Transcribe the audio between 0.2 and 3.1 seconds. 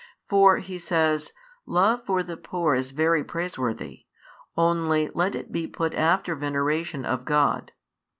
For, He says, love for the poor is